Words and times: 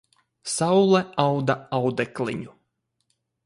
Saule 0.53 1.03
auda 1.25 1.57
audekliņu 1.81 2.59